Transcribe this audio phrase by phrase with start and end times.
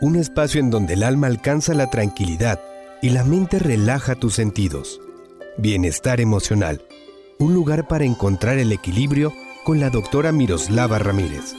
[0.00, 2.60] un espacio en donde el alma alcanza la tranquilidad
[3.00, 5.00] y la mente relaja tus sentidos.
[5.56, 6.82] Bienestar emocional,
[7.38, 9.32] un lugar para encontrar el equilibrio
[9.64, 11.54] con la doctora Miroslava Ramírez.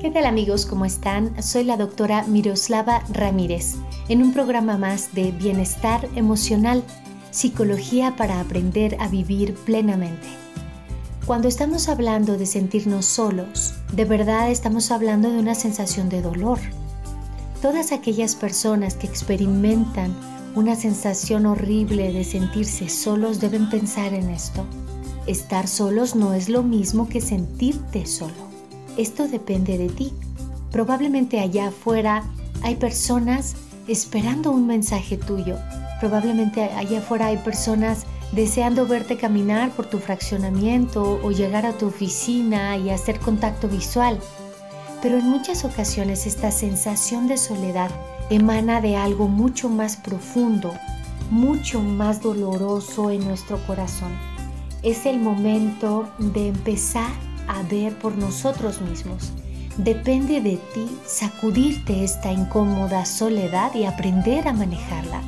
[0.00, 0.64] ¿Qué tal amigos?
[0.64, 1.42] ¿Cómo están?
[1.42, 3.74] Soy la doctora Miroslava Ramírez
[4.08, 6.84] en un programa más de Bienestar Emocional,
[7.30, 10.47] Psicología para aprender a vivir plenamente.
[11.28, 16.58] Cuando estamos hablando de sentirnos solos, de verdad estamos hablando de una sensación de dolor.
[17.60, 20.16] Todas aquellas personas que experimentan
[20.54, 24.64] una sensación horrible de sentirse solos deben pensar en esto.
[25.26, 28.48] Estar solos no es lo mismo que sentirte solo.
[28.96, 30.14] Esto depende de ti.
[30.72, 32.24] Probablemente allá afuera
[32.62, 33.54] hay personas
[33.86, 35.58] esperando un mensaje tuyo.
[36.00, 41.86] Probablemente allá afuera hay personas deseando verte caminar por tu fraccionamiento o llegar a tu
[41.86, 44.18] oficina y hacer contacto visual.
[45.02, 47.90] Pero en muchas ocasiones esta sensación de soledad
[48.30, 50.74] emana de algo mucho más profundo,
[51.30, 54.12] mucho más doloroso en nuestro corazón.
[54.82, 57.10] Es el momento de empezar
[57.46, 59.32] a ver por nosotros mismos.
[59.78, 65.22] Depende de ti sacudirte esta incómoda soledad y aprender a manejarla.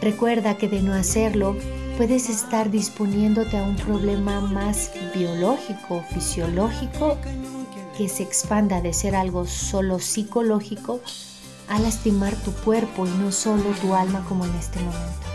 [0.00, 1.56] Recuerda que de no hacerlo,
[1.98, 7.18] puedes estar disponiéndote a un problema más biológico, fisiológico,
[7.96, 11.00] que se expanda de ser algo solo psicológico
[11.68, 15.26] a lastimar tu cuerpo y no solo tu alma como en este momento.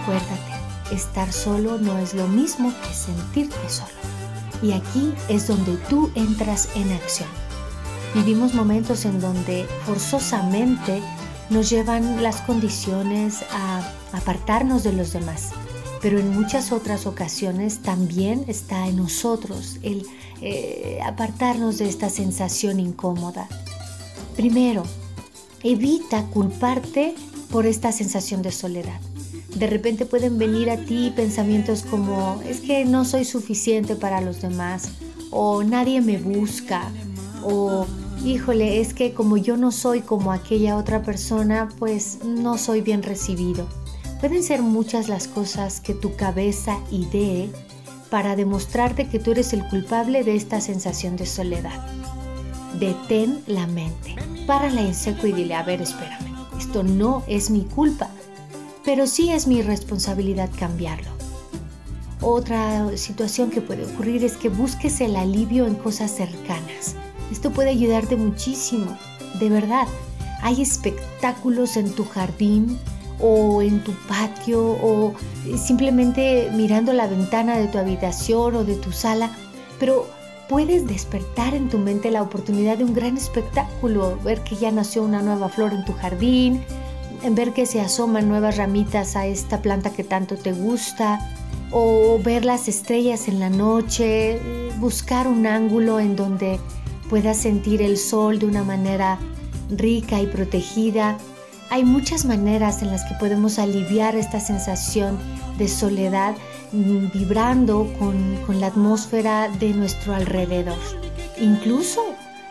[0.00, 3.90] Acuérdate, estar solo no es lo mismo que sentirte solo.
[4.62, 7.28] Y aquí es donde tú entras en acción.
[8.14, 11.02] Vivimos momentos en donde forzosamente
[11.50, 15.50] nos llevan las condiciones a apartarnos de los demás,
[16.02, 20.06] pero en muchas otras ocasiones también está en nosotros el
[20.42, 23.48] eh, apartarnos de esta sensación incómoda.
[24.36, 24.82] Primero,
[25.62, 27.14] evita culparte
[27.50, 29.00] por esta sensación de soledad.
[29.54, 34.42] De repente pueden venir a ti pensamientos como es que no soy suficiente para los
[34.42, 34.90] demás
[35.30, 36.90] o nadie me busca
[37.42, 37.86] o
[38.26, 43.02] híjole, es que como yo no soy como aquella otra persona, pues no soy bien
[43.02, 43.66] recibido.
[44.20, 47.50] Pueden ser muchas las cosas que tu cabeza idee
[48.10, 51.86] para demostrarte que tú eres el culpable de esta sensación de soledad.
[52.80, 54.16] Detén la mente,
[54.46, 58.10] párala en seco y dile, a ver, espérame, esto no es mi culpa,
[58.84, 61.10] pero sí es mi responsabilidad cambiarlo.
[62.20, 66.96] Otra situación que puede ocurrir es que busques el alivio en cosas cercanas.
[67.30, 68.96] Esto puede ayudarte muchísimo,
[69.40, 69.86] de verdad.
[70.42, 72.78] Hay espectáculos en tu jardín,
[73.20, 75.14] o en tu patio o
[75.56, 79.30] simplemente mirando la ventana de tu habitación o de tu sala,
[79.78, 80.06] pero
[80.48, 85.02] puedes despertar en tu mente la oportunidad de un gran espectáculo, ver que ya nació
[85.02, 86.62] una nueva flor en tu jardín,
[87.30, 91.18] ver que se asoman nuevas ramitas a esta planta que tanto te gusta,
[91.72, 94.38] o ver las estrellas en la noche,
[94.78, 96.60] buscar un ángulo en donde
[97.08, 99.18] puedas sentir el sol de una manera
[99.70, 101.18] rica y protegida
[101.68, 105.18] hay muchas maneras en las que podemos aliviar esta sensación
[105.58, 106.36] de soledad
[106.72, 110.78] vibrando con, la atmósfera de nuestro alrededor.
[111.40, 112.02] Incluso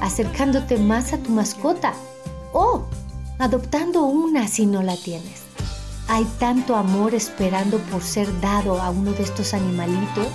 [0.00, 1.94] acercándote más a tu mascota
[2.52, 2.84] o
[3.38, 5.42] adoptando una si no la tienes.
[6.08, 10.28] Hay tanto amor esperando por ser dado a uno de estos animalitos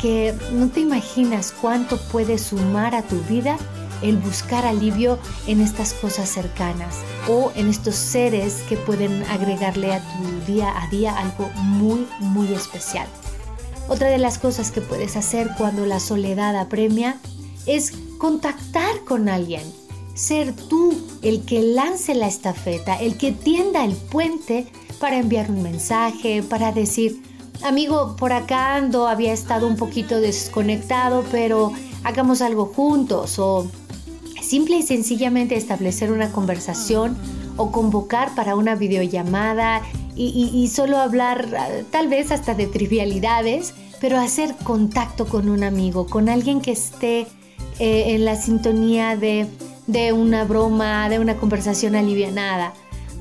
[0.00, 3.58] que no te imaginas cuánto puede sumar a tu vida
[4.02, 6.96] el buscar alivio en estas cosas cercanas
[7.28, 12.52] o en estos seres que pueden agregarle a tu día a día algo muy, muy
[12.52, 13.08] especial.
[13.88, 17.16] Otra de las cosas que puedes hacer cuando la soledad apremia
[17.66, 19.62] es contactar con alguien,
[20.14, 24.66] ser tú el que lance la estafeta, el que tienda el puente
[25.00, 27.22] para enviar un mensaje, para decir,
[27.62, 31.72] amigo, por acá ando, había estado un poquito desconectado, pero
[32.04, 33.70] hagamos algo juntos o
[34.42, 37.16] simple y sencillamente establecer una conversación
[37.56, 39.82] o convocar para una videollamada
[40.16, 41.48] y, solo hablar
[41.92, 47.20] tal vez hasta de trivialidades, pero hacer contacto con un amigo, con alguien que esté
[47.78, 49.46] eh, en la sintonía de,
[49.86, 52.72] de una broma, de una conversación alivianada,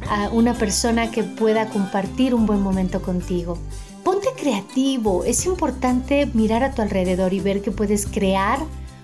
[0.10, 3.60] a una persona que pueda compartir un buen momento contigo.
[4.08, 8.58] Ponte creativo, es importante mirar a tu alrededor y ver que puedes crear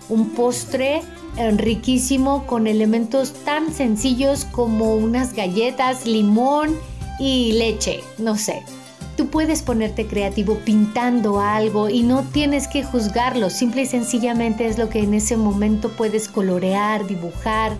[0.07, 1.01] un postre
[1.57, 6.79] riquísimo con elementos tan sencillos como unas galletas, limón
[7.19, 8.63] y leche, no sé.
[9.17, 14.77] Tú puedes ponerte creativo pintando algo y no tienes que juzgarlo, simple y sencillamente es
[14.77, 17.73] lo que en ese momento puedes colorear, dibujar,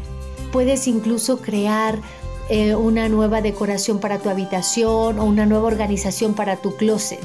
[0.52, 2.02] puedes incluso crear
[2.50, 7.20] eh, una nueva decoración para tu habitación o una nueva organización para tu closet.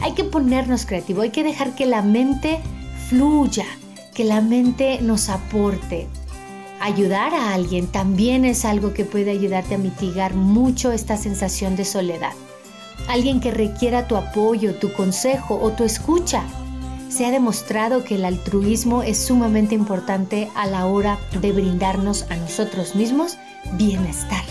[0.00, 2.60] Hay que ponernos creativo, hay que dejar que la mente
[3.08, 3.66] fluya,
[4.14, 6.06] que la mente nos aporte.
[6.80, 11.84] Ayudar a alguien también es algo que puede ayudarte a mitigar mucho esta sensación de
[11.84, 12.32] soledad.
[13.08, 16.44] Alguien que requiera tu apoyo, tu consejo o tu escucha.
[17.14, 22.34] Se ha demostrado que el altruismo es sumamente importante a la hora de brindarnos a
[22.34, 23.38] nosotros mismos
[23.74, 24.42] bienestar.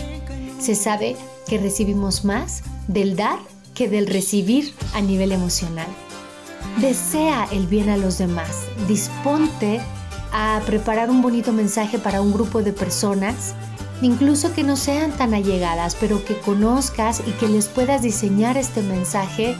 [0.58, 1.14] Se sabe
[1.46, 3.38] que recibimos más del dar
[3.74, 5.88] que del recibir a nivel emocional.
[6.80, 8.62] Desea el bien a los demás.
[8.88, 9.82] Disponte
[10.32, 13.54] a preparar un bonito mensaje para un grupo de personas,
[14.00, 18.80] incluso que no sean tan allegadas, pero que conozcas y que les puedas diseñar este
[18.80, 19.54] mensaje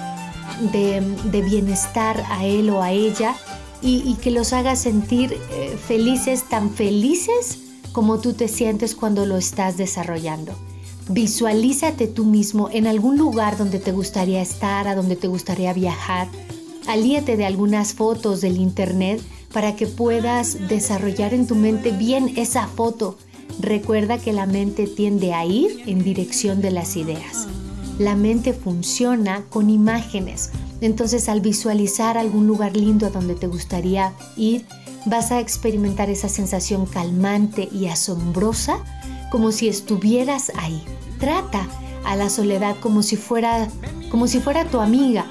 [0.72, 3.34] de, bienestar a él o a ella
[3.82, 7.58] y, que los hagas sentir eh, felices, tan felices
[7.92, 10.52] como tú te sientes cuando lo estás desarrollando.
[11.08, 16.28] Visualízate tú mismo en algún lugar donde te gustaría estar, a donde te gustaría viajar.
[16.86, 19.20] Alíate de algunas fotos del internet
[19.52, 23.18] para que puedas desarrollar en tu mente bien esa foto.
[23.60, 27.46] Recuerda que la mente tiende a ir en dirección de las ideas.
[27.98, 30.50] La mente funciona con imágenes.
[30.80, 34.66] Entonces al visualizar algún lugar lindo a donde te gustaría ir,
[35.06, 38.78] vas a experimentar esa sensación calmante y asombrosa
[39.30, 40.82] como si estuvieras ahí.
[41.18, 41.68] Trata
[42.04, 43.68] a la soledad como si fuera
[44.10, 45.26] como si fuera tu amiga,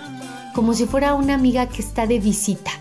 [0.54, 2.72] como si fuera una amiga que está de visita.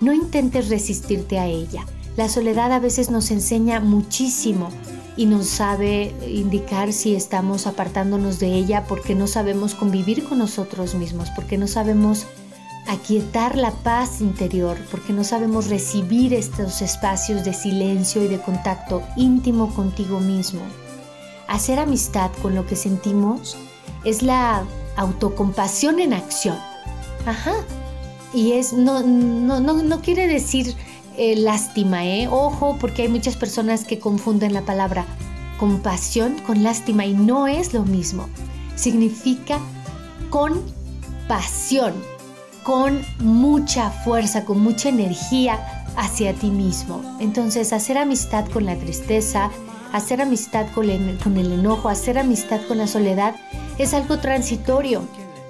[0.00, 1.86] No intentes resistirte a ella.
[2.16, 4.70] La soledad a veces nos enseña muchísimo
[5.18, 10.94] y nos sabe indicar si estamos apartándonos de ella porque no sabemos convivir con nosotros
[10.94, 12.26] mismos, porque no sabemos
[12.86, 19.02] aquietar la paz interior, porque no sabemos recibir estos espacios de silencio y de contacto
[19.16, 20.60] íntimo contigo mismo.
[21.48, 23.56] Hacer amistad con lo que sentimos
[24.04, 24.62] es la
[24.96, 26.58] autocompasión en acción.
[27.26, 27.54] Ajá.
[28.32, 30.76] Y es, no, no, no, quiere decir
[31.18, 32.28] eh, lástima, ¿eh?
[32.30, 35.04] Ojo, porque hay muchas personas que confunden la palabra
[35.58, 38.28] compasión con lástima y no es lo mismo.
[38.76, 39.58] Significa
[40.30, 40.62] con
[41.26, 41.94] pasión
[42.68, 45.58] con mucha fuerza, con mucha energía
[45.96, 47.02] hacia ti mismo.
[47.18, 49.50] Entonces, hacer amistad con la tristeza,
[49.90, 53.34] hacer amistad con el, con el enojo, hacer amistad con la soledad
[53.78, 55.00] es algo transitorio,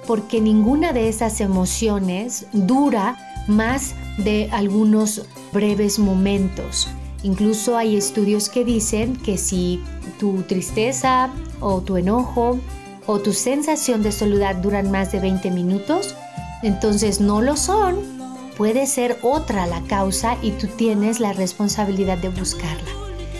[0.07, 3.17] porque ninguna de esas emociones dura
[3.47, 6.87] más de algunos breves momentos.
[7.23, 9.81] Incluso hay estudios que dicen que si
[10.19, 11.29] tu tristeza
[11.59, 12.59] o tu enojo
[13.05, 16.15] o tu sensación de soledad duran más de 20 minutos,
[16.63, 17.97] entonces no lo son,
[18.57, 22.91] puede ser otra la causa y tú tienes la responsabilidad de buscarla.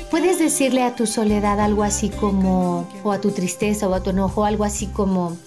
[0.10, 4.10] Puedes decirle a tu soledad algo así como, o a tu tristeza o a tu
[4.10, 5.38] enojo, algo así como,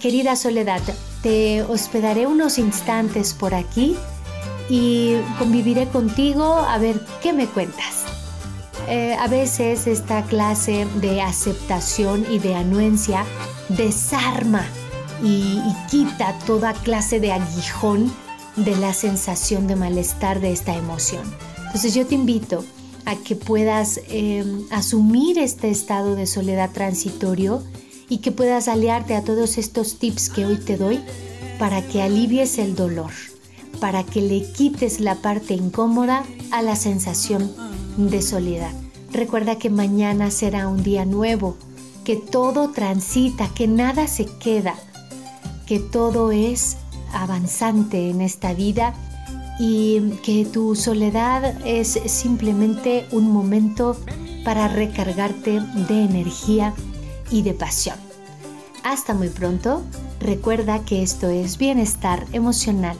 [0.00, 0.80] querida soledad,
[1.22, 3.96] te hospedaré unos instantes por aquí
[4.68, 8.04] y conviviré contigo a ver qué me cuentas.
[8.88, 13.24] Eh, a veces esta clase de aceptación y de anuencia
[13.68, 14.66] desarma
[15.22, 18.12] y, quita toda clase de aguijón
[18.56, 21.22] de la sensación de malestar de esta emoción.
[21.66, 22.64] Entonces yo te invito
[23.04, 27.62] a que puedas em, asumir este estado de soledad transitorio
[28.08, 31.00] y que puedas aliarte a todos estos tips que hoy te doy
[31.58, 33.12] para que alivies el dolor,
[33.80, 37.52] para que le quites la parte incómoda a la sensación
[37.96, 38.72] de soledad.
[39.12, 41.56] Recuerda que mañana será un día nuevo,
[42.04, 44.74] que todo transita, que nada se queda
[45.72, 46.76] que todo es
[47.14, 48.94] avanzante en esta vida
[49.58, 53.96] y que tu soledad es simplemente un momento
[54.44, 56.74] para recargarte de energía
[57.30, 57.96] y de pasión.
[58.82, 59.82] Hasta muy pronto.
[60.20, 62.98] Recuerda que esto es bienestar emocional,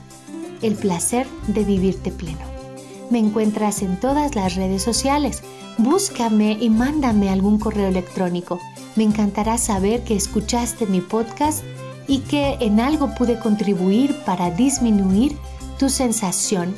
[0.62, 2.40] el placer de vivirte pleno.
[3.10, 5.42] Me encuentras en todas las redes sociales.
[5.76, 8.58] Búscame y mándame algún correo electrónico.
[8.96, 11.62] Me encantará saber que escuchaste mi podcast
[12.06, 15.36] y que en algo pude contribuir para disminuir
[15.78, 16.74] tu sensación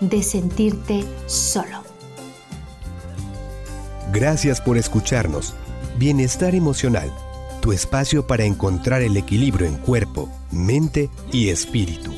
[0.00, 1.82] de sentirte solo.
[4.12, 5.54] Gracias por escucharnos.
[5.98, 7.12] Bienestar emocional,
[7.60, 12.12] tu espacio para encontrar el equilibrio en cuerpo, mente y espíritu.